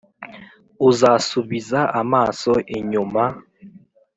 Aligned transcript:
Uzasubiza 0.89 1.79
amaso 2.01 2.51
inyuma 2.77 3.23